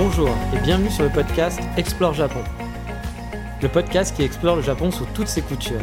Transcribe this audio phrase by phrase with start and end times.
[0.00, 2.38] Bonjour et bienvenue sur le podcast Explore Japon.
[3.60, 5.80] Le podcast qui explore le Japon sous toutes ses coutures.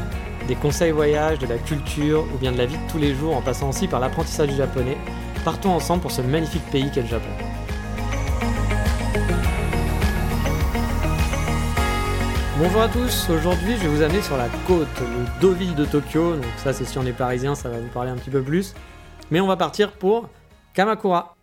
[0.47, 3.35] Des conseils voyages, de la culture ou bien de la vie de tous les jours
[3.35, 4.95] en passant aussi par l'apprentissage du japonais.
[5.43, 7.27] Partons ensemble pour ce magnifique pays qu'est le Japon.
[12.57, 16.37] Bonjour à tous, aujourd'hui je vais vous amener sur la côte, le Deauville de Tokyo,
[16.37, 18.75] donc ça c'est si on est parisien, ça va vous parler un petit peu plus.
[19.29, 20.29] Mais on va partir pour
[20.73, 21.34] Kamakura.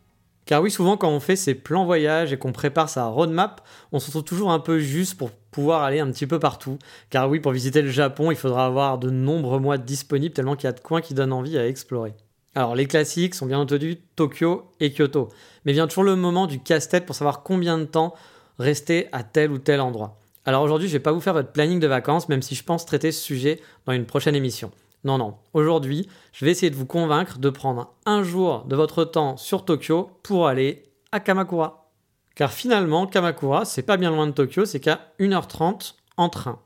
[0.45, 3.61] Car oui, souvent quand on fait ses plans voyage et qu'on prépare sa roadmap,
[3.93, 6.79] on se retrouve toujours un peu juste pour pouvoir aller un petit peu partout.
[7.11, 10.65] Car oui, pour visiter le Japon, il faudra avoir de nombreux mois disponibles tellement qu'il
[10.65, 12.15] y a de coins qui donnent envie à explorer.
[12.55, 15.31] Alors les classiques sont bien entendu Tokyo et Kyoto.
[15.65, 18.15] Mais vient toujours le moment du casse-tête pour savoir combien de temps
[18.59, 20.19] rester à tel ou tel endroit.
[20.45, 22.85] Alors aujourd'hui, je vais pas vous faire votre planning de vacances, même si je pense
[22.85, 24.71] traiter ce sujet dans une prochaine émission.
[25.05, 25.35] Non, non.
[25.53, 29.65] Aujourd'hui, je vais essayer de vous convaincre de prendre un jour de votre temps sur
[29.65, 31.91] Tokyo pour aller à Kamakura.
[32.35, 36.61] Car finalement, Kamakura, c'est pas bien loin de Tokyo, c'est qu'à 1h30 en train.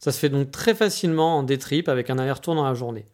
[0.00, 3.06] Ça se fait donc très facilement en day trip avec un aller-retour dans la journée.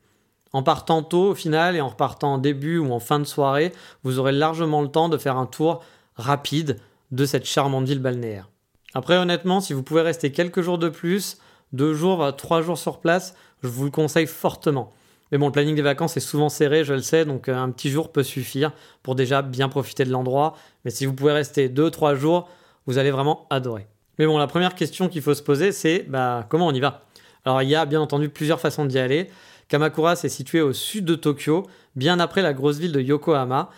[0.53, 3.73] En partant tôt au final et en repartant en début ou en fin de soirée,
[4.03, 5.83] vous aurez largement le temps de faire un tour
[6.17, 6.79] rapide
[7.11, 8.49] de cette charmante ville balnéaire.
[8.95, 11.39] Après, honnêtement, si vous pouvez rester quelques jours de plus,
[11.73, 13.35] deux jours, trois jours sur place,
[13.69, 14.93] je vous le conseille fortement.
[15.33, 17.71] Mais bon, le planning des vacances est souvent serré, je le sais, donc euh, un
[17.71, 20.57] petit jour peut suffire pour déjà bien profiter de l'endroit.
[20.85, 22.49] Mais si vous pouvez rester deux, trois jours,
[22.87, 23.87] vous allez vraiment adorer.
[24.19, 27.03] Mais bon, la première question qu'il faut se poser, c'est bah, comment on y va?
[27.45, 29.29] Alors, il y a bien entendu plusieurs façons d'y aller.
[29.69, 31.67] Kamakura, c'est situé au sud de Tokyo,
[31.97, 33.71] bien après la grosse ville de Yokohama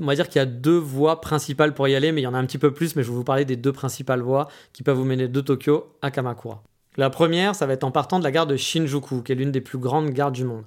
[0.00, 2.26] on va dire qu'il y a deux voies principales pour y aller, mais il y
[2.26, 4.48] en a un petit peu plus, mais je vais vous parler des deux principales voies
[4.72, 6.62] qui peuvent vous mener de Tokyo à Kamakura.
[6.96, 9.50] La première, ça va être en partant de la gare de Shinjuku, qui est l'une
[9.50, 10.64] des plus grandes gares du monde.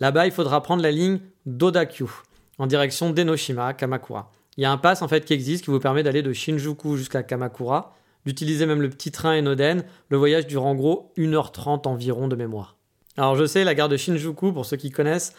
[0.00, 2.06] Là-bas, il faudra prendre la ligne Dodakyu,
[2.58, 4.30] en direction d'Enoshima, Kamakura.
[4.58, 6.96] Il y a un pass en fait qui existe qui vous permet d'aller de Shinjuku
[6.96, 7.94] jusqu'à Kamakura,
[8.26, 9.84] d'utiliser même le petit train Enoden.
[10.08, 12.76] Le voyage dure en gros 1h30 environ de mémoire.
[13.16, 15.34] Alors je sais, la gare de Shinjuku, pour ceux qui connaissent,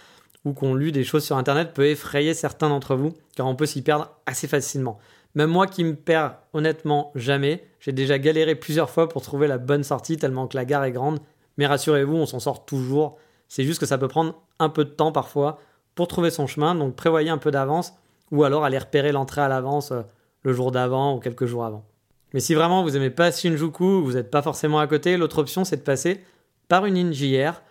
[0.45, 3.65] ou qu'on lu des choses sur Internet peut effrayer certains d'entre vous, car on peut
[3.65, 4.97] s'y perdre assez facilement.
[5.37, 9.59] Même moi qui me perds honnêtement jamais, j'ai déjà galéré plusieurs fois pour trouver la
[9.59, 11.19] bonne sortie tellement que la gare est grande,
[11.57, 13.19] mais rassurez-vous, on s'en sort toujours.
[13.47, 15.59] C'est juste que ça peut prendre un peu de temps parfois
[15.93, 17.93] pour trouver son chemin, donc prévoyez un peu d'avance,
[18.31, 20.01] ou alors aller repérer l'entrée à l'avance euh,
[20.41, 21.85] le jour d'avant ou quelques jours avant.
[22.33, 25.63] Mais si vraiment vous n'aimez pas Shinjuku, vous n'êtes pas forcément à côté, l'autre option
[25.65, 26.19] c'est de passer
[26.67, 27.61] par une ligne JR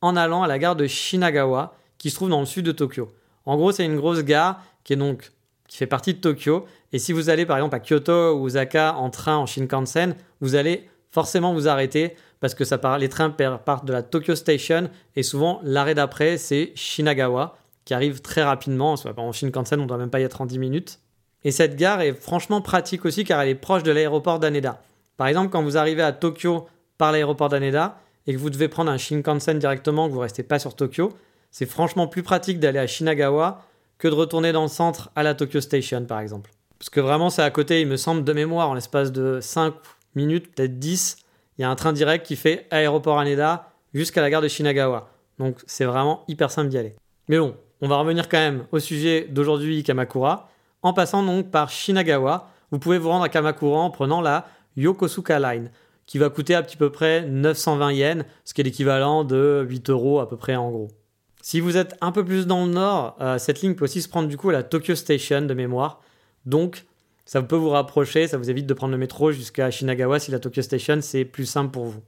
[0.00, 3.12] en allant à la gare de Shinagawa, qui se trouve dans le sud de Tokyo.
[3.46, 5.32] En gros, c'est une grosse gare qui est donc
[5.68, 6.66] qui fait partie de Tokyo.
[6.92, 10.54] Et si vous allez par exemple à Kyoto ou Osaka en train en Shinkansen, vous
[10.54, 14.90] allez forcément vous arrêter parce que ça part, les trains partent de la Tokyo Station
[15.14, 18.96] et souvent l'arrêt d'après c'est Shinagawa qui arrive très rapidement.
[19.16, 21.00] En Shinkansen, on ne doit même pas y être en 10 minutes.
[21.44, 24.82] Et cette gare est franchement pratique aussi car elle est proche de l'aéroport d'Aneda.
[25.16, 26.66] Par exemple, quand vous arrivez à Tokyo
[26.98, 30.42] par l'aéroport d'Aneda et que vous devez prendre un Shinkansen directement, que vous ne restez
[30.42, 31.12] pas sur Tokyo,
[31.50, 33.64] c'est franchement plus pratique d'aller à Shinagawa
[33.98, 36.50] que de retourner dans le centre à la Tokyo Station par exemple.
[36.78, 39.74] Parce que vraiment c'est à côté, il me semble de mémoire, en l'espace de 5
[40.14, 41.16] minutes, peut-être 10,
[41.58, 45.08] il y a un train direct qui fait aéroport Haneda jusqu'à la gare de Shinagawa.
[45.38, 46.96] Donc c'est vraiment hyper simple d'y aller.
[47.28, 50.48] Mais bon, on va revenir quand même au sujet d'aujourd'hui Kamakura.
[50.82, 54.46] En passant donc par Shinagawa, vous pouvez vous rendre à Kamakura en prenant la
[54.76, 55.70] Yokosuka Line,
[56.04, 60.20] qui va coûter à peu près 920 yens, ce qui est l'équivalent de 8 euros
[60.20, 60.88] à peu près en gros.
[61.48, 64.08] Si vous êtes un peu plus dans le nord, euh, cette ligne peut aussi se
[64.08, 66.02] prendre du coup à la Tokyo Station de mémoire.
[66.44, 66.86] Donc,
[67.24, 70.40] ça peut vous rapprocher, ça vous évite de prendre le métro jusqu'à Shinagawa si la
[70.40, 72.00] Tokyo Station c'est plus simple pour vous.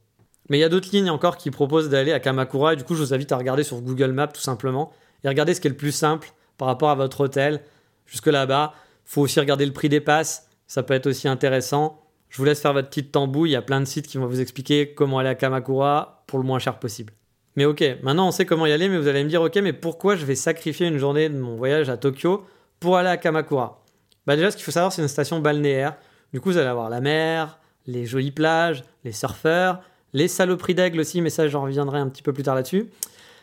[0.49, 2.97] Mais il y a d'autres lignes encore qui proposent d'aller à Kamakura et du coup
[2.97, 4.91] je vous invite à regarder sur Google Maps tout simplement
[5.23, 7.61] et regarder ce qui est le plus simple par rapport à votre hôtel
[8.07, 8.75] jusque là-bas.
[9.05, 12.03] Faut aussi regarder le prix des passes, ça peut être aussi intéressant.
[12.29, 14.27] Je vous laisse faire votre petite tambouille, il y a plein de sites qui vont
[14.27, 17.13] vous expliquer comment aller à Kamakura pour le moins cher possible.
[17.59, 19.73] Mais ok, maintenant on sait comment y aller, mais vous allez me dire, ok, mais
[19.73, 22.45] pourquoi je vais sacrifier une journée de mon voyage à Tokyo
[22.79, 23.83] pour aller à Kamakura?
[24.29, 25.97] Bah déjà, ce qu'il faut savoir, c'est une station balnéaire.
[26.33, 27.59] Du coup, vous allez avoir la mer,
[27.89, 29.81] les jolies plages, les surfeurs,
[30.13, 32.91] les saloperies d'aigle aussi, mais ça, j'en reviendrai un petit peu plus tard là-dessus.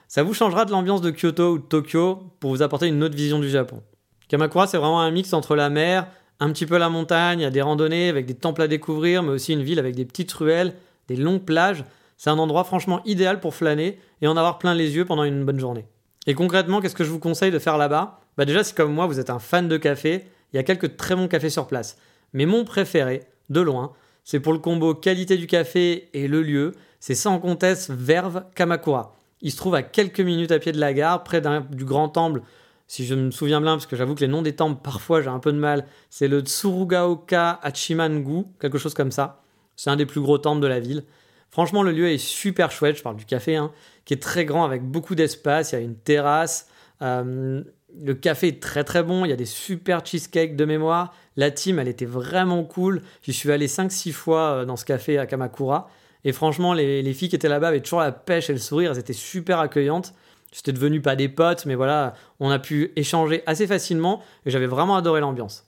[0.08, 3.18] ça vous changera de l'ambiance de Kyoto ou de Tokyo pour vous apporter une autre
[3.18, 3.84] vision du Japon.
[4.30, 6.08] Kamakura, c'est vraiment un mix entre la mer,
[6.40, 9.24] un petit peu la montagne, il y a des randonnées avec des temples à découvrir,
[9.24, 10.74] mais aussi une ville avec des petites ruelles,
[11.10, 11.84] des longues plages.
[12.18, 15.46] C'est un endroit franchement idéal pour flâner et en avoir plein les yeux pendant une
[15.46, 15.86] bonne journée.
[16.28, 18.20] Et concrètement, qu'est-ce que je vous conseille de faire là-bas?
[18.38, 20.98] Bah déjà, si comme moi, vous êtes un fan de café, il y a quelques
[20.98, 21.98] très bons cafés sur place.
[22.34, 26.74] Mais mon préféré, de loin, c'est pour le combo qualité du café et le lieu,
[27.00, 29.16] c'est sans conteste Verve Kamakura.
[29.42, 32.42] Il se trouve à quelques minutes à pied de la gare, près du grand temple
[32.88, 35.30] si je me souviens bien, parce que j'avoue que les noms des temples, parfois j'ai
[35.30, 39.42] un peu de mal, c'est le Tsurugaoka Hachimangu, quelque chose comme ça.
[39.76, 41.04] C'est un des plus gros temples de la ville.
[41.56, 43.72] Franchement, le lieu est super chouette, je parle du café, hein,
[44.04, 46.68] qui est très grand avec beaucoup d'espace, il y a une terrasse.
[47.02, 47.64] Euh,
[47.98, 51.14] le café est très très bon, il y a des super cheesecakes de mémoire.
[51.38, 53.04] La team, elle était vraiment cool.
[53.22, 55.90] J'y suis allé 5-6 fois euh, dans ce café à Kamakura.
[56.26, 58.92] Et franchement, les, les filles qui étaient là-bas avaient toujours la pêche et le sourire,
[58.92, 60.14] elles étaient super accueillantes.
[60.52, 64.68] C'était devenu pas des potes, mais voilà, on a pu échanger assez facilement et j'avais
[64.68, 65.66] vraiment adoré l'ambiance.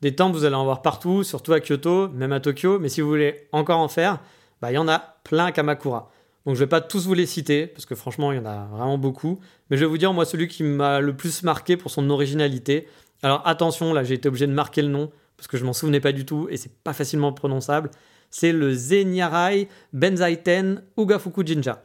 [0.00, 3.02] Des temples, vous allez en voir partout, surtout à Kyoto, même à Tokyo, mais si
[3.02, 4.20] vous voulez encore en faire,
[4.60, 6.10] bah, il y en a plein à Kamakura.
[6.46, 8.66] Donc je vais pas tous vous les citer, parce que franchement, il y en a
[8.66, 9.40] vraiment beaucoup.
[9.68, 12.86] Mais je vais vous dire, moi, celui qui m'a le plus marqué pour son originalité.
[13.22, 16.00] Alors attention, là, j'ai été obligé de marquer le nom, parce que je m'en souvenais
[16.00, 17.90] pas du tout, et c'est pas facilement prononçable.
[18.30, 21.82] C'est le Zenyarai Benzaiten Ugafuku Jinja.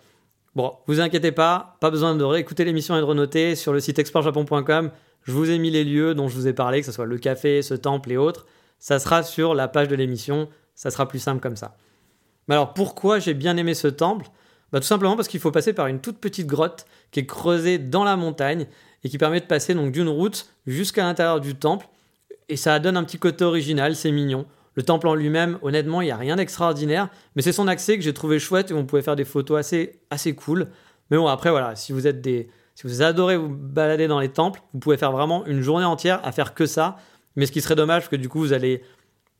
[0.53, 3.99] Bon, vous inquiétez pas, pas besoin de réécouter l'émission et de renoter sur le site
[3.99, 4.91] exportjapon.com.
[5.23, 7.17] Je vous ai mis les lieux dont je vous ai parlé, que ce soit le
[7.17, 8.45] café, ce temple et autres.
[8.77, 11.77] Ça sera sur la page de l'émission, ça sera plus simple comme ça.
[12.51, 14.27] Alors pourquoi j'ai bien aimé ce temple?
[14.71, 17.77] Bah, Tout simplement parce qu'il faut passer par une toute petite grotte qui est creusée
[17.77, 18.67] dans la montagne
[19.03, 21.87] et qui permet de passer donc d'une route jusqu'à l'intérieur du temple.
[22.49, 24.45] Et ça donne un petit côté original, c'est mignon.
[24.75, 28.03] Le temple en lui-même, honnêtement, il n'y a rien d'extraordinaire, mais c'est son accès que
[28.03, 30.67] j'ai trouvé chouette et on pouvait faire des photos assez, assez cool.
[31.09, 32.49] Mais bon, après, voilà, si vous êtes des.
[32.75, 36.19] Si vous adorez vous balader dans les temples, vous pouvez faire vraiment une journée entière
[36.23, 36.97] à faire que ça.
[37.35, 38.81] Mais ce qui serait dommage, parce que du coup, vous allez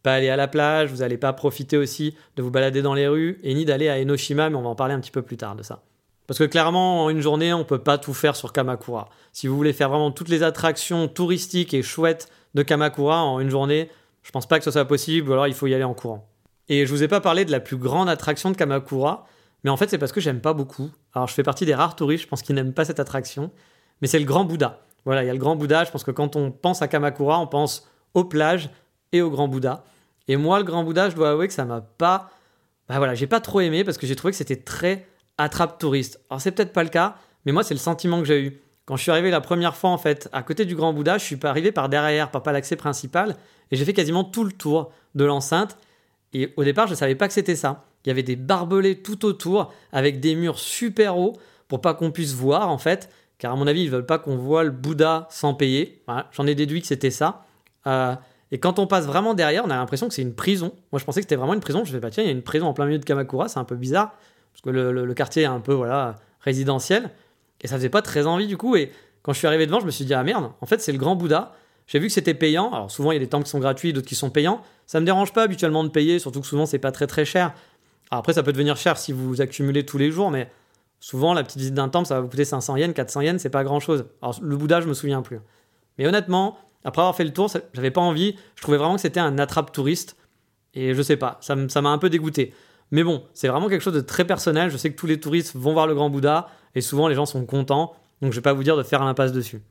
[0.03, 3.07] pas aller à la plage, vous n'allez pas profiter aussi de vous balader dans les
[3.07, 5.38] rues, et ni d'aller à Enoshima, mais on va en parler un petit peu plus
[5.38, 5.83] tard de ça.
[6.27, 9.09] Parce que clairement, en une journée, on ne peut pas tout faire sur Kamakura.
[9.33, 13.50] Si vous voulez faire vraiment toutes les attractions touristiques et chouettes de Kamakura en une
[13.50, 13.89] journée,
[14.24, 16.27] je pense pas que ce soit possible, ou alors il faut y aller en courant.
[16.69, 19.25] Et je vous ai pas parlé de la plus grande attraction de Kamakura,
[19.63, 20.89] mais en fait c'est parce que j'aime pas beaucoup.
[21.13, 23.51] Alors je fais partie des rares touristes, je pense, qui n'aiment pas cette attraction,
[24.01, 24.80] mais c'est le Grand Bouddha.
[25.03, 27.39] Voilà, il y a le Grand Bouddha, je pense que quand on pense à Kamakura,
[27.39, 28.69] on pense aux plages
[29.12, 29.84] et au Grand Bouddha.
[30.28, 32.30] Et moi, le Grand Bouddha, je dois avouer que ça m'a pas.
[32.88, 36.19] Bah voilà, j'ai pas trop aimé parce que j'ai trouvé que c'était très attrape touriste.
[36.30, 37.16] Alors c'est peut-être pas le cas,
[37.46, 38.62] mais moi c'est le sentiment que j'ai eu.
[38.86, 41.24] Quand je suis arrivé la première fois en fait à côté du Grand Bouddha, je
[41.24, 43.38] suis arrivé par derrière, par pas l'accès principal,
[43.72, 45.78] et j'ai fait quasiment tout le tour de l'enceinte.
[46.34, 47.86] Et au départ, je ne savais pas que c'était ça.
[48.06, 51.38] Il y avait des barbelés tout autour, avec des murs super hauts,
[51.68, 53.10] pour pas qu'on puisse voir, en fait.
[53.38, 56.04] Car à mon avis, ils veulent pas qu'on voit le Bouddha sans payer.
[56.31, 57.46] J'en ai déduit que c'était ça.
[57.88, 58.16] Euh,
[58.51, 60.74] et quand on passe vraiment derrière, on a l'impression que c'est une prison.
[60.92, 61.80] Moi, je pensais que c'était vraiment une prison.
[61.80, 63.48] Je me suis bah, tiens, il y a une prison en plein milieu de Kamakura,
[63.48, 64.13] c'est un peu bizarre.
[64.51, 67.12] Parce que le, quartier est un peu voilà, résidentiel.
[67.62, 68.75] Et ça faisait pas très envie, du coup.
[68.75, 70.92] Et quand je suis arrivé devant, je me suis dit, ah merde, en fait, c'est
[70.92, 71.53] le grand Bouddha.
[71.88, 72.71] J'ai vu que c'était payant.
[72.71, 74.62] Alors souvent, il y a des temples qui sont gratuits, d'autres qui sont payants.
[74.86, 77.53] Ça me dérange pas habituellement de payer, surtout que souvent, c'est pas très très cher.
[78.09, 80.50] après, ça peut devenir cher si vous accumulez tous les jours, mais
[81.00, 83.50] souvent, la petite visite d'un temple, ça va vous coûter 500 yens, 400 yens, c'est
[83.50, 84.06] pas grand chose.
[84.22, 85.39] Alors le Bouddha, je me souviens plus.
[85.98, 88.36] Mais honnêtement, après avoir fait le tour, j'avais pas envie.
[88.56, 90.18] Je trouvais vraiment que c'était un attrape touriste.
[90.74, 92.54] Et je sais pas, ça m'a un peu dégoûté.
[92.92, 94.70] Mais bon, c'est vraiment quelque chose de très personnel.
[94.70, 97.26] Je sais que tous les touristes vont voir le grand Bouddha et souvent les gens
[97.26, 97.94] sont contents.
[98.22, 99.62] Donc je vais pas vous dire de faire l'impasse dessus.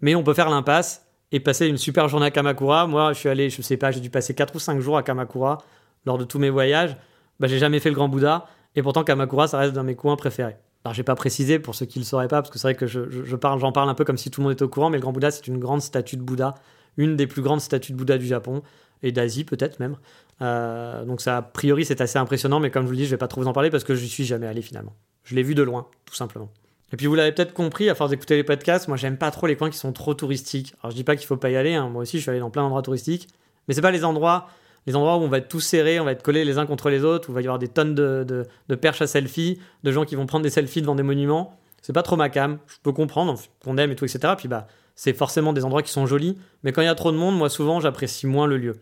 [0.00, 2.86] Mais on peut faire l'impasse et passer une super journée à Kamakura.
[2.86, 5.02] Moi, je suis allé, je sais pas, j'ai dû passer 4 ou 5 jours à
[5.02, 5.58] Kamakura
[6.04, 6.96] lors de tous mes voyages.
[7.38, 10.16] Bah, j'ai jamais fait le Grand Bouddha, et pourtant Kamakura, ça reste dans mes coins
[10.16, 10.56] préférés.
[10.84, 12.86] Alors, j'ai pas précisé pour ceux qui le sauraient pas, parce que c'est vrai que
[12.86, 14.88] je, je, parle, j'en parle un peu comme si tout le monde était au courant,
[14.88, 16.54] mais le Grand Bouddha, c'est une grande statue de Bouddha,
[16.96, 18.62] une des plus grandes statues de Bouddha du Japon
[19.02, 19.96] et d'Asie peut-être même.
[20.42, 23.10] Euh, donc ça, a priori, c'est assez impressionnant, mais comme je vous le dis, je
[23.10, 24.94] vais pas trop vous en parler parce que je suis jamais allé finalement.
[25.24, 26.50] Je l'ai vu de loin, tout simplement.
[26.92, 29.46] Et puis vous l'avez peut-être compris, à force d'écouter les podcasts, moi j'aime pas trop
[29.46, 30.74] les coins qui sont trop touristiques.
[30.82, 31.88] Alors je dis pas qu'il faut pas y aller, hein.
[31.88, 33.28] moi aussi je suis allé dans plein d'endroits touristiques,
[33.68, 34.48] mais c'est pas les endroits,
[34.96, 37.04] endroits où on va être tous serrés, on va être collés les uns contre les
[37.04, 38.24] autres, où il va y avoir des tonnes de,
[38.68, 41.58] de, perches à selfie, de gens qui vont prendre des selfies devant des monuments.
[41.82, 44.34] C'est pas trop ma cam, je peux comprendre qu'on aime et tout, etc.
[44.36, 47.10] Puis bah c'est forcément des endroits qui sont jolis, mais quand il y a trop
[47.10, 48.76] de monde, moi souvent j'apprécie moins le lieu.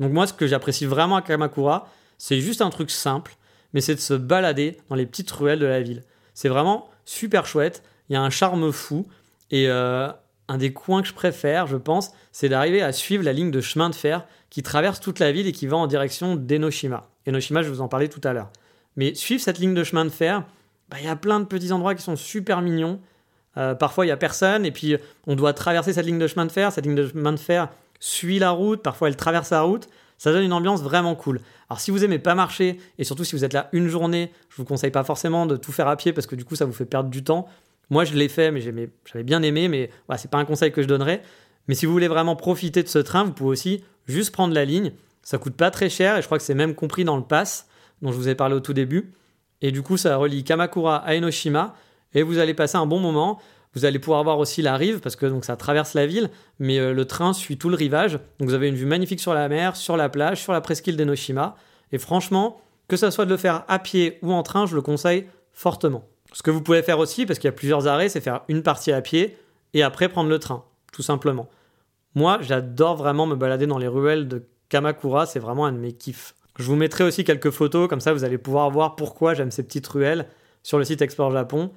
[0.00, 1.88] Donc moi ce que j'apprécie vraiment à Kamakura,
[2.18, 3.36] c'est juste un truc simple,
[3.72, 6.02] mais c'est de se balader dans les petites ruelles de la ville.
[6.34, 9.06] C'est vraiment super chouette il y a un charme fou.
[9.50, 10.08] Et euh,
[10.48, 13.60] un des coins que je préfère, je pense, c'est d'arriver à suivre la ligne de
[13.60, 17.08] chemin de fer qui traverse toute la ville et qui va en direction d'Enoshima.
[17.26, 18.50] Enoshima, je vous en parlais tout à l'heure.
[18.96, 20.44] Mais suivre cette ligne de chemin de fer,
[20.90, 23.00] bah, il y a plein de petits endroits qui sont super mignons.
[23.56, 24.96] Euh, parfois, il n'y a personne, et puis
[25.26, 26.72] on doit traverser cette ligne de chemin de fer.
[26.72, 27.68] Cette ligne de chemin de fer
[28.00, 29.88] suit la route, parfois elle traverse la route.
[30.18, 31.40] Ça donne une ambiance vraiment cool.
[31.68, 34.56] Alors, si vous aimez pas marcher, et surtout si vous êtes là une journée, je
[34.56, 36.72] vous conseille pas forcément de tout faire à pied parce que du coup, ça vous
[36.72, 37.48] fait perdre du temps.
[37.92, 40.80] Moi, je l'ai fait, mais j'avais bien aimé, mais voilà, c'est pas un conseil que
[40.80, 41.20] je donnerais.
[41.68, 44.64] Mais si vous voulez vraiment profiter de ce train, vous pouvez aussi juste prendre la
[44.64, 44.92] ligne.
[45.22, 47.68] Ça coûte pas très cher, et je crois que c'est même compris dans le pass
[48.00, 49.12] dont je vous ai parlé au tout début.
[49.60, 51.74] Et du coup, ça relie Kamakura à Enoshima
[52.14, 53.38] et vous allez passer un bon moment.
[53.74, 56.94] Vous allez pouvoir voir aussi la rive parce que ça traverse la ville, mais euh,
[56.94, 58.14] le train suit tout le rivage.
[58.38, 60.96] Donc vous avez une vue magnifique sur la mer, sur la plage, sur la presqu'île
[60.96, 61.56] d'Enoshima.
[61.92, 62.58] Et franchement,
[62.88, 66.08] que ça soit de le faire à pied ou en train, je le conseille fortement.
[66.32, 68.62] Ce que vous pouvez faire aussi, parce qu'il y a plusieurs arrêts, c'est faire une
[68.62, 69.36] partie à pied
[69.74, 71.48] et après prendre le train, tout simplement.
[72.14, 75.92] Moi, j'adore vraiment me balader dans les ruelles de Kamakura, c'est vraiment un de mes
[75.92, 76.34] kiffs.
[76.58, 79.62] Je vous mettrai aussi quelques photos, comme ça vous allez pouvoir voir pourquoi j'aime ces
[79.62, 80.26] petites ruelles
[80.62, 81.70] sur le site Explore Japon.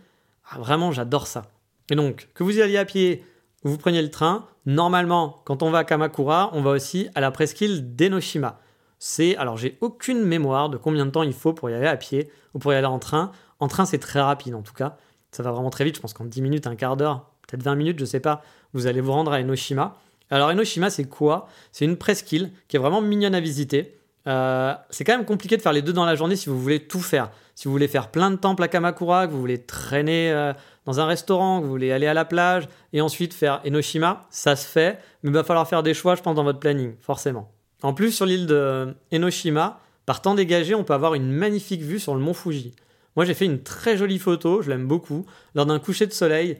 [0.49, 1.43] Ah, vraiment, j'adore ça.
[1.89, 3.23] Et donc, que vous y alliez à pied
[3.63, 7.21] ou vous preniez le train, normalement, quand on va à Kamakura, on va aussi à
[7.21, 8.59] la presqu'île d'Enoshima.
[8.99, 11.97] C'est, alors j'ai aucune mémoire de combien de temps il faut pour y aller à
[11.97, 13.31] pied ou pour y aller en train.
[13.59, 14.97] En train, c'est très rapide en tout cas.
[15.31, 17.75] Ça va vraiment très vite, je pense qu'en 10 minutes, un quart d'heure, peut-être 20
[17.75, 18.41] minutes, je sais pas,
[18.73, 19.97] vous allez vous rendre à Enoshima.
[20.29, 21.47] Alors Enoshima, c'est quoi?
[21.71, 23.97] C'est une presqu'île qui est vraiment mignonne à visiter.
[24.27, 26.79] Euh, c'est quand même compliqué de faire les deux dans la journée si vous voulez
[26.79, 27.29] tout faire.
[27.53, 30.53] Si vous voulez faire plein de temples à Kamakura, que vous voulez traîner euh,
[30.85, 34.55] dans un restaurant, que vous voulez aller à la plage et ensuite faire Enoshima, ça
[34.55, 37.51] se fait, mais il va falloir faire des choix, je pense, dans votre planning, forcément.
[37.83, 41.99] En plus, sur l'île de Enoshima, par temps dégagé, on peut avoir une magnifique vue
[41.99, 42.73] sur le mont Fuji.
[43.15, 46.57] Moi, j'ai fait une très jolie photo, je l'aime beaucoup, lors d'un coucher de soleil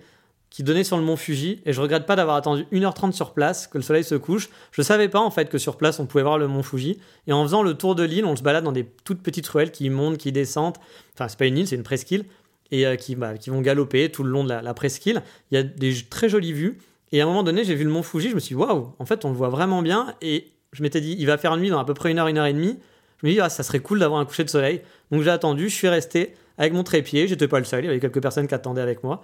[0.56, 3.68] qui donnait sur le mont Fuji et je regrette pas d'avoir attendu 1h30 sur place,
[3.68, 4.50] que le soleil se couche.
[4.72, 6.98] Je savais pas en fait que sur place on pouvait voir le mont Fuji
[7.28, 9.72] et en faisant le tour de l'île, on se balade dans des toutes petites ruelles
[9.72, 10.78] qui montent, qui descendent.
[11.14, 12.24] Enfin, c'est pas une île, c'est une presqu'île
[12.72, 15.24] et euh, qui, bah, qui vont galoper tout le long de la, presqu'île.
[15.52, 16.78] Il y a des très jolies vues
[17.12, 18.94] et à un moment donné, j'ai vu le mont Fuji, je me suis dit waouh,
[18.98, 21.70] en fait on le voit vraiment bien et je m'étais dit il va faire nuit
[21.70, 22.54] dans à peu près une heure, une heure et.
[22.54, 24.82] Je me dis ah, ça serait cool d'avoir un coucher de soleil.
[25.12, 27.90] Donc j'ai attendu, je suis resté avec mon trépied, j'étais pas le seul, il y
[27.90, 29.22] avait quelques personnes qui attendaient avec moi.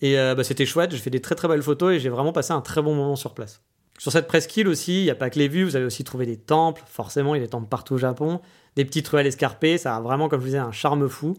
[0.00, 2.32] Et euh, bah, c'était chouette, j'ai fait des très très belles photos et j'ai vraiment
[2.32, 3.62] passé un très bon moment sur place.
[3.98, 6.26] Sur cette presqu'île aussi, il n'y a pas que les vues, vous allez aussi trouver
[6.26, 8.40] des temples, forcément il y a des temples partout au Japon,
[8.74, 11.36] des petites ruelles escarpées, ça a vraiment, comme je vous disais, un charme fou.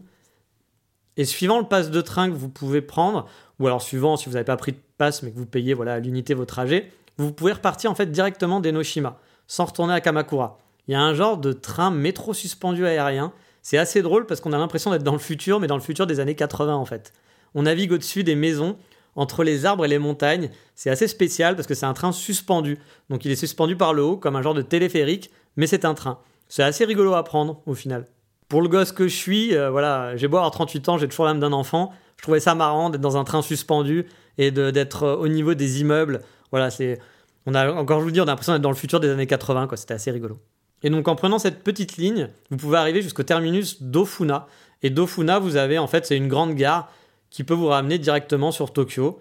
[1.18, 3.26] Et suivant le pass de train que vous pouvez prendre,
[3.58, 5.94] ou alors suivant si vous n'avez pas pris de pass mais que vous payez voilà,
[5.94, 10.58] à l'unité vos trajets, vous pouvez repartir en fait directement d'Enoshima, sans retourner à Kamakura.
[10.88, 13.32] Il y a un genre de train métro suspendu aérien.
[13.68, 16.06] C'est assez drôle parce qu'on a l'impression d'être dans le futur, mais dans le futur
[16.06, 17.12] des années 80 en fait
[17.56, 18.76] on navigue au-dessus des maisons,
[19.16, 20.50] entre les arbres et les montagnes.
[20.76, 22.78] C'est assez spécial parce que c'est un train suspendu.
[23.10, 25.94] Donc il est suspendu par le haut, comme un genre de téléphérique, mais c'est un
[25.94, 26.20] train.
[26.48, 28.04] C'est assez rigolo à prendre au final.
[28.48, 31.24] Pour le gosse que je suis, euh, voilà, j'ai beau avoir 38 ans, j'ai toujours
[31.24, 31.92] l'âme d'un enfant.
[32.18, 34.06] Je trouvais ça marrant d'être dans un train suspendu
[34.38, 36.20] et d'être euh, au niveau des immeubles.
[36.52, 37.00] Voilà, c'est.
[37.46, 39.26] On a, encore je vous dis, on a l'impression d'être dans le futur des années
[39.26, 39.76] 80, quoi.
[39.76, 40.38] C'était assez rigolo.
[40.86, 44.46] Et donc en prenant cette petite ligne, vous pouvez arriver jusqu'au terminus d'Ofuna.
[44.84, 46.92] Et d'Ofuna, vous avez en fait, c'est une grande gare
[47.28, 49.20] qui peut vous ramener directement sur Tokyo.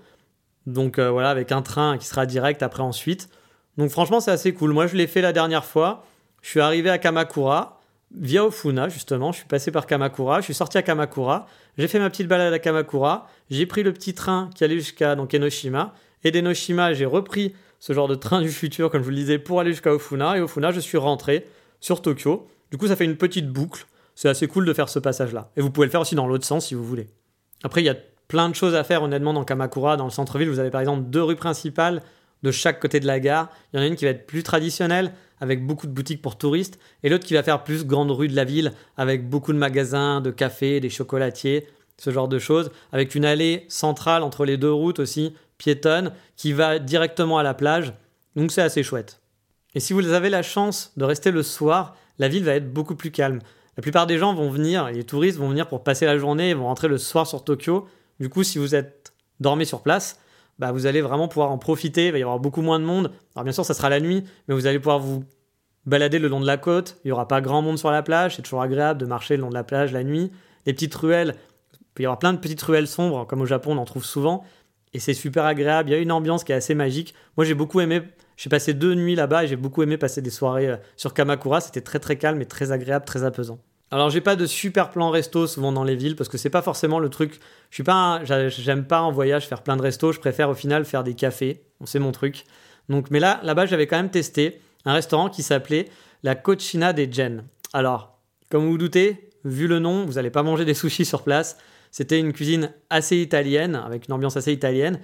[0.68, 3.30] Donc euh, voilà, avec un train qui sera direct après ensuite.
[3.80, 4.74] Donc franchement, c'est assez cool.
[4.74, 6.06] Moi, je l'ai fait la dernière fois.
[6.44, 7.82] Je suis arrivé à Kamakura
[8.16, 9.32] via Ofuna, justement.
[9.32, 10.42] Je suis passé par Kamakura.
[10.42, 11.48] Je suis sorti à Kamakura.
[11.80, 13.28] J'ai fait ma petite balade à Kamakura.
[13.50, 15.96] J'ai pris le petit train qui allait jusqu'à Enoshima.
[16.24, 19.38] Et d'Enoshima, j'ai repris ce genre de train du futur, comme je vous le disais,
[19.38, 20.40] pour aller jusqu'à Ofuna.
[20.40, 21.46] Et Ofuna, je suis rentré
[21.80, 22.48] sur Tokyo.
[22.72, 23.86] Du coup, ça fait une petite boucle.
[24.16, 25.52] C'est assez cool de faire ce passage-là.
[25.56, 27.06] Et vous pouvez le faire aussi dans l'autre sens si vous voulez.
[27.64, 27.96] Après, il y a
[28.28, 29.98] plein de choses à faire honnêtement dans Kamakura.
[29.98, 32.02] Dans le centre-ville, vous avez par exemple deux rues principales
[32.42, 33.52] de chaque côté de la gare.
[33.72, 36.40] Il y en a une qui va être plus traditionnelle, avec beaucoup de boutiques pour
[36.40, 39.60] touristes, et l'autre qui va faire plus grande rue de la ville, avec beaucoup de
[39.60, 44.58] magasins, de cafés, des chocolatiers, ce genre de choses, avec une allée centrale entre les
[44.58, 47.94] deux routes aussi, piétonne, qui va directement à la plage.
[48.36, 49.22] Donc c'est assez chouette.
[49.74, 52.96] Et si vous avez la chance de rester le soir, la ville va être beaucoup
[52.96, 53.40] plus calme.
[53.78, 56.56] La plupart des gens vont venir, les touristes vont venir pour passer la journée, ils
[56.56, 57.88] vont rentrer le soir sur Tokyo.
[58.20, 60.20] Du coup, si vous êtes dormé sur place,
[60.60, 62.08] bah, vous allez vraiment pouvoir en profiter.
[62.08, 63.12] Il va y avoir beaucoup moins de monde.
[63.36, 65.26] Alors bien sûr, ça sera la nuit, mais vous allez pouvoir vous
[65.86, 66.98] balader le long de la côte.
[67.04, 68.38] Il n'y aura pas grand monde sur la plage.
[68.38, 70.32] C'est toujours agréable de marcher le long de la plage la nuit.
[70.66, 71.36] Les petites ruelles,
[71.96, 74.44] peut y avoir plein de petites ruelles sombres, comme au Japon, on en trouve souvent.
[74.94, 75.90] Et c'est super agréable.
[75.90, 77.16] Il y a une ambiance qui est assez magique.
[77.36, 78.04] Moi, j'ai beaucoup aimé.
[78.38, 81.62] J'ai passé deux nuits là-bas et j'ai beaucoup aimé passer des soirées euh, sur Kamakura.
[81.62, 83.60] C'était très très calme et très agréable, très apaisant.
[83.92, 86.64] Alors j'ai pas de super plan resto souvent dans les villes parce que c'est pas
[86.64, 87.40] forcément le truc.
[87.70, 90.12] Je suis pas, j'aime pas en voyage faire plein de restos.
[90.12, 91.64] Je préfère au final faire des cafés.
[91.86, 92.46] C'est mon truc.
[92.90, 95.88] Donc, mais là, là-bas, j'avais quand même testé un restaurant qui s'appelait
[96.24, 97.44] la Cochina des Gen.
[97.74, 101.24] Alors, comme vous vous doutez, vu le nom, vous n'allez pas manger des sushis sur
[101.24, 101.58] place.
[101.96, 105.00] C'était une cuisine assez italienne, avec une ambiance assez italienne.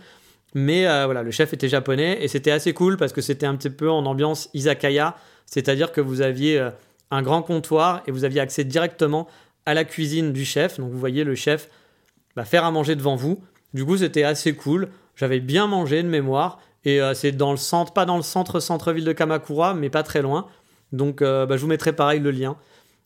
[0.53, 3.55] Mais euh, voilà, le chef était japonais et c'était assez cool parce que c'était un
[3.55, 6.69] petit peu en ambiance izakaya, c'est-à-dire que vous aviez euh,
[7.09, 9.29] un grand comptoir et vous aviez accès directement
[9.65, 10.81] à la cuisine du chef.
[10.81, 11.69] Donc vous voyez le chef
[12.35, 13.41] bah, faire à manger devant vous.
[13.73, 14.89] Du coup, c'était assez cool.
[15.15, 18.59] J'avais bien mangé de mémoire et euh, c'est dans le centre, pas dans le centre
[18.59, 20.47] centre-ville de Kamakura, mais pas très loin.
[20.91, 22.57] Donc bah, je vous mettrai pareil le lien.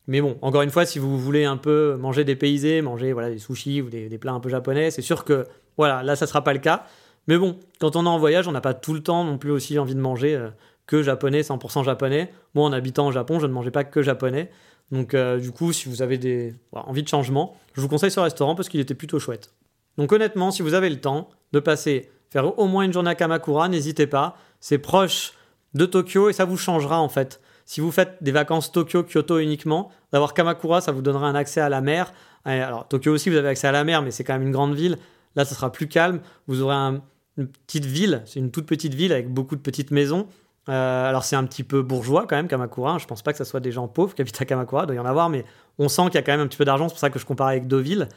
[0.08, 3.30] Mais bon, encore une fois, si vous voulez un peu manger des paysés, manger voilà,
[3.30, 5.46] des sushis ou des, des plats un peu japonais, c'est sûr que
[5.78, 6.86] voilà, là ça sera pas le cas.
[7.28, 9.52] Mais bon, quand on est en voyage, on n'a pas tout le temps non plus
[9.52, 10.50] aussi envie de manger euh,
[10.86, 12.32] que japonais, 100% japonais.
[12.54, 14.52] Moi, en habitant au Japon, je ne mangeais pas que japonais.
[14.92, 18.20] Donc, euh, du coup, si vous avez des envie de changement, je vous conseille ce
[18.20, 19.54] restaurant parce qu'il était plutôt chouette.
[19.98, 23.16] Donc, honnêtement, si vous avez le temps de passer, faire au moins une journée à
[23.16, 24.38] Kamakura, n'hésitez pas.
[24.60, 25.34] C'est proche
[25.74, 27.42] de Tokyo et ça vous changera en fait.
[27.66, 31.62] Si vous faites des vacances Tokyo, Kyoto uniquement, d'avoir Kamakura, ça vous donnera un accès
[31.62, 32.14] à la mer.
[32.46, 34.76] Alors, Tokyo aussi, vous avez accès à la mer, mais c'est quand même une grande
[34.76, 34.98] ville.
[35.36, 36.22] Là, ça sera plus calme.
[36.48, 37.02] Vous aurez un,
[37.38, 40.28] une petite ville, c'est une toute petite ville avec beaucoup de petites maisons.
[40.68, 42.98] Euh, alors c'est un petit peu bourgeois quand même, Kamakura.
[42.98, 44.96] Je pense pas que ce soit des gens pauvres qui habitent à Kamakura, il doit
[44.96, 45.46] y en avoir, mais
[45.78, 47.20] on sent qu'il y a quand même un petit peu d'argent, c'est pour ça que
[47.20, 48.08] je compare avec Deauville.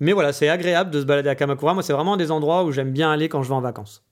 [0.00, 1.74] Mais voilà, c'est agréable de se balader à Kamakura.
[1.74, 4.02] Moi, c'est vraiment des endroits où j'aime bien aller quand je vais en vacances.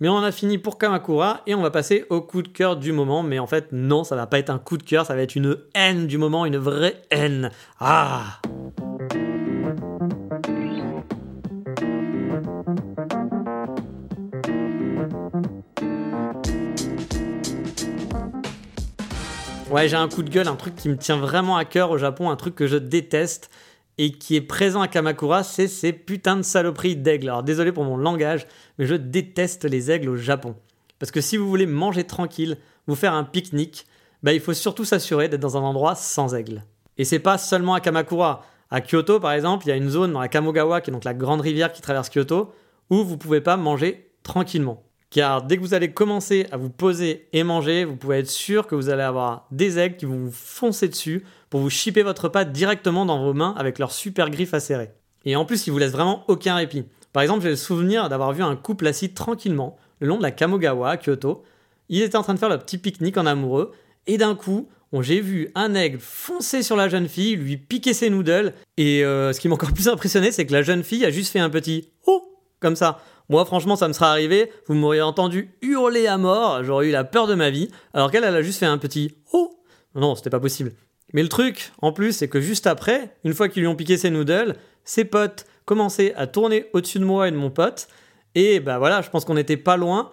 [0.00, 2.92] Mais on a fini pour Kamakura et on va passer au coup de cœur du
[2.92, 3.22] moment.
[3.22, 5.36] Mais en fait, non, ça va pas être un coup de cœur, ça va être
[5.36, 7.50] une haine du moment, une vraie haine.
[7.78, 8.40] Ah!
[19.70, 21.96] Ouais, j'ai un coup de gueule, un truc qui me tient vraiment à cœur au
[21.96, 23.50] Japon, un truc que je déteste
[23.98, 27.28] et qui est présent à Kamakura, c'est ces putains de saloperies d'aigles.
[27.28, 28.46] Alors désolé pour mon langage,
[28.78, 30.54] mais je déteste les aigles au Japon.
[30.98, 33.86] Parce que si vous voulez manger tranquille, vous faire un pique-nique,
[34.22, 36.64] bah, il faut surtout s'assurer d'être dans un endroit sans aigles.
[36.98, 38.44] Et c'est pas seulement à Kamakura.
[38.70, 41.04] À Kyoto, par exemple, il y a une zone dans la Kamogawa, qui est donc
[41.04, 42.54] la grande rivière qui traverse Kyoto,
[42.88, 44.82] où vous pouvez pas manger tranquillement.
[45.12, 48.66] Car dès que vous allez commencer à vous poser et manger, vous pouvez être sûr
[48.66, 52.30] que vous allez avoir des aigles qui vont vous foncer dessus pour vous chipper votre
[52.30, 54.90] pâte directement dans vos mains avec leurs super griffes acérées.
[55.26, 56.84] Et en plus, ils vous laissent vraiment aucun répit.
[57.12, 60.30] Par exemple, j'ai le souvenir d'avoir vu un couple assis tranquillement le long de la
[60.30, 61.44] Kamogawa à Kyoto.
[61.90, 63.72] Ils étaient en train de faire leur petit pique-nique en amoureux
[64.06, 68.08] et d'un coup, j'ai vu un aigle foncer sur la jeune fille, lui piquer ses
[68.08, 71.10] noodles et euh, ce qui m'a encore plus impressionné, c'est que la jeune fille a
[71.10, 72.22] juste fait un petit oh
[72.60, 76.88] comme ça moi, franchement, ça me serait arrivé, vous m'auriez entendu hurler à mort, j'aurais
[76.88, 79.58] eu la peur de ma vie, alors qu'elle, elle a juste fait un petit oh!
[79.94, 80.72] Non, c'était pas possible.
[81.14, 83.96] Mais le truc, en plus, c'est que juste après, une fois qu'ils lui ont piqué
[83.96, 87.88] ses noodles, ses potes commençaient à tourner au-dessus de moi et de mon pote,
[88.34, 90.10] et bah voilà, je pense qu'on n'était pas loin.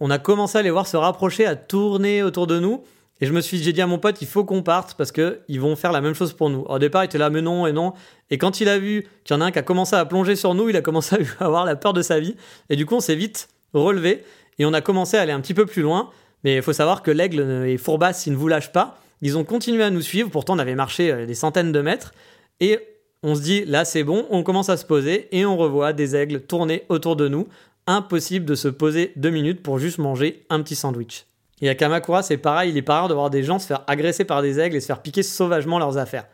[0.00, 2.84] On a commencé à les voir se rapprocher, à tourner autour de nous,
[3.24, 5.40] et je me suis, j'ai dit à mon pote, il faut qu'on parte parce que
[5.48, 6.60] ils vont faire la même chose pour nous.
[6.68, 7.94] Au départ, il était là, mais non et non.
[8.28, 10.36] Et quand il a vu qu'il y en a un qui a commencé à plonger
[10.36, 12.36] sur nous, il a commencé à avoir la peur de sa vie.
[12.68, 14.24] Et du coup, on s'est vite relevé
[14.58, 16.10] et on a commencé à aller un petit peu plus loin.
[16.42, 19.00] Mais il faut savoir que l'aigle est fourbasse, il ne vous lâche pas.
[19.22, 20.28] Ils ont continué à nous suivre.
[20.28, 22.12] Pourtant, on avait marché euh, des centaines de mètres.
[22.60, 22.78] Et
[23.22, 24.26] on se dit, là, c'est bon.
[24.28, 27.48] On commence à se poser et on revoit des aigles tourner autour de nous.
[27.86, 31.24] Impossible de se poser deux minutes pour juste manger un petit sandwich.
[31.60, 33.84] Et à Kamakura, c'est pareil, il est pas rare de voir des gens se faire
[33.86, 36.26] agresser par des aigles et se faire piquer sauvagement leurs affaires.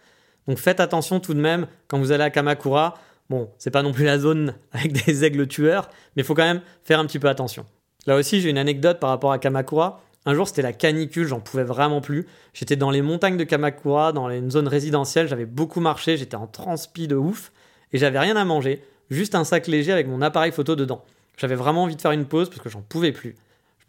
[0.48, 2.98] Donc faites attention tout de même quand vous allez à Kamakura.
[3.28, 6.44] Bon, c'est pas non plus la zone avec des aigles tueurs, mais il faut quand
[6.44, 7.66] même faire un petit peu attention.
[8.06, 10.00] Là aussi, j'ai une anecdote par rapport à Kamakura.
[10.26, 12.26] Un jour, c'était la canicule, j'en pouvais vraiment plus.
[12.52, 16.46] J'étais dans les montagnes de Kamakura, dans une zone résidentielle, j'avais beaucoup marché, j'étais en
[16.46, 17.52] transpi de ouf,
[17.92, 21.04] et j'avais rien à manger, juste un sac léger avec mon appareil photo dedans.
[21.36, 23.34] J'avais vraiment envie de faire une pause parce que j'en pouvais plus.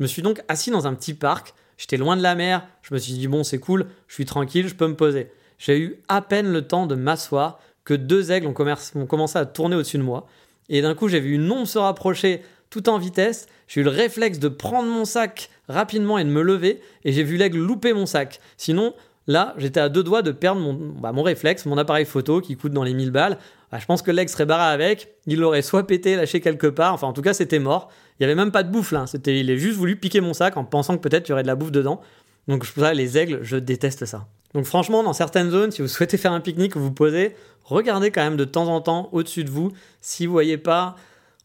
[0.01, 1.53] Je me suis donc assis dans un petit parc.
[1.77, 2.65] J'étais loin de la mer.
[2.81, 5.29] Je me suis dit, bon, c'est cool, je suis tranquille, je peux me poser.
[5.59, 9.75] J'ai eu à peine le temps de m'asseoir que deux aigles ont, commencé à tourner
[9.75, 10.25] au-dessus de moi.
[10.69, 13.45] Et d'un coup, j'ai vu une ombre se rapprocher tout en vitesse.
[13.67, 16.81] J'ai eu le réflexe de prendre mon sac rapidement et de me lever.
[17.05, 18.39] Et j'ai vu l'aigle louper mon sac.
[18.57, 18.95] Sinon,
[19.27, 22.57] là, j'étais à deux doigts de perdre mon, bah, mon réflexe, mon appareil photo qui
[22.57, 23.37] coûte dans les 1000 balles.
[23.71, 25.15] Bah, je pense que l'aigle serait barré avec.
[25.27, 26.93] Il l'aurait soit pété, lâché quelque part.
[26.93, 27.89] Enfin, en tout cas, c'était mort.
[28.19, 28.93] Il y avait même pas de bouffe.
[29.07, 31.43] C'était, il a juste voulu piquer mon sac en pensant que peut-être il y aurait
[31.43, 32.01] de la bouffe dedans.
[32.47, 34.27] Donc ça, les aigles, je déteste ça.
[34.53, 38.11] Donc franchement, dans certaines zones, si vous souhaitez faire un pique-nique ou vous posez, regardez
[38.11, 40.95] quand même de temps en temps au-dessus de vous si vous voyez pas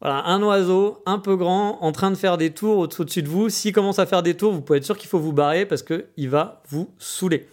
[0.02, 3.48] un oiseau un peu grand en train de faire des tours au-dessus de vous.
[3.48, 5.82] S'il commence à faire des tours, vous pouvez être sûr qu'il faut vous barrer parce
[5.82, 7.46] qu'il va vous saouler.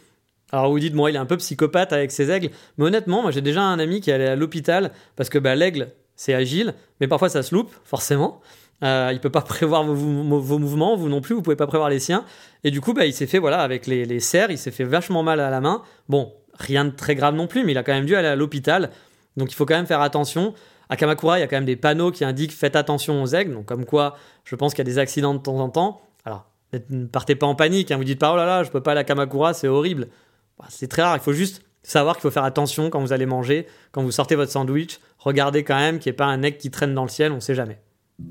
[0.53, 3.31] Alors vous dites, moi, il est un peu psychopathe avec ses aigles, mais honnêtement, moi
[3.31, 6.75] j'ai déjà un ami qui est allé à l'hôpital parce que bah, l'aigle, c'est agile,
[7.01, 8.39] mais parfois ça se loupe, forcément.
[8.83, 11.97] Euh, il peut pas prévoir vos, mouvements, vous non plus, vous pouvez pas prévoir les
[11.99, 12.23] siens.
[12.63, 14.83] Et du coup, bah, il s'est fait, voilà, avec les, les serres, il s'est fait
[14.83, 15.81] vachement mal à la main.
[16.07, 18.35] Bon, rien de très grave non plus, mais il a quand même dû aller à
[18.35, 18.91] l'hôpital.
[19.37, 20.53] Donc il faut quand même faire attention.
[20.87, 23.53] À Kamakura, il y a quand même des panneaux qui indiquent faites attention aux aigles.
[23.53, 26.01] Donc comme quoi, je pense qu'il y a des accidents de temps en temps.
[26.25, 26.45] Alors,
[26.89, 27.91] ne partez pas en panique.
[27.91, 30.09] Hein, vous dites pas oh là là, je peux pas aller à Kamakura, c'est horrible.
[30.57, 31.15] Bah, c'est très rare.
[31.15, 34.35] Il faut juste savoir qu'il faut faire attention quand vous allez manger, quand vous sortez
[34.35, 34.99] votre sandwich.
[35.19, 37.31] Regardez quand même qu'il n'y ait pas un aigle qui traîne dans le ciel.
[37.31, 37.79] On sait jamais.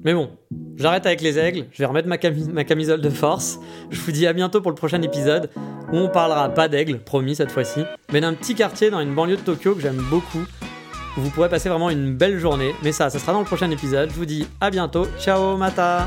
[0.04, 0.30] Mais bon,
[0.76, 3.58] j'arrête avec les aigles, je vais remettre ma, camisole de force.
[3.90, 5.50] Je vous dis à bientôt pour le prochain épisode
[5.92, 7.82] où on parlera pas d'aigle, promis cette fois-ci,
[8.12, 10.44] mais d'un petit quartier dans une banlieue de Tokyo que j'aime beaucoup,
[11.16, 12.74] où vous pourrez passer vraiment une belle journée.
[12.82, 14.10] Mais ça, ça sera dans le prochain épisode.
[14.10, 15.06] Je vous dis à bientôt.
[15.18, 16.06] Ciao, mata!